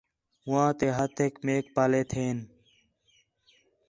ہوآں 0.45 0.69
تے 0.79 0.87
ہتھینک 0.97 1.33
میک 1.45 1.65
پاہلے 1.75 2.01
تھہین 2.09 2.37